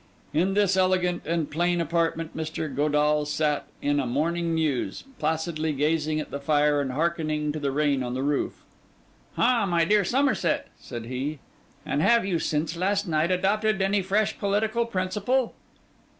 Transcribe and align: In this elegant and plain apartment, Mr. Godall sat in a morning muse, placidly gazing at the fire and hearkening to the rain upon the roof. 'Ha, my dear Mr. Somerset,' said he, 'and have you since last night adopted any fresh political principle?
In 0.33 0.55
this 0.55 0.75
elegant 0.75 1.27
and 1.27 1.51
plain 1.51 1.79
apartment, 1.79 2.35
Mr. 2.35 2.73
Godall 2.75 3.27
sat 3.27 3.67
in 3.83 3.99
a 3.99 4.07
morning 4.07 4.55
muse, 4.55 5.03
placidly 5.19 5.73
gazing 5.73 6.19
at 6.19 6.31
the 6.31 6.39
fire 6.39 6.81
and 6.81 6.93
hearkening 6.93 7.51
to 7.51 7.59
the 7.59 7.71
rain 7.71 8.01
upon 8.01 8.15
the 8.15 8.23
roof. 8.23 8.63
'Ha, 9.35 9.67
my 9.67 9.85
dear 9.85 10.01
Mr. 10.01 10.07
Somerset,' 10.07 10.69
said 10.79 11.05
he, 11.05 11.37
'and 11.85 12.01
have 12.01 12.25
you 12.25 12.39
since 12.39 12.75
last 12.75 13.07
night 13.07 13.29
adopted 13.29 13.79
any 13.79 14.01
fresh 14.01 14.39
political 14.39 14.87
principle? 14.87 15.53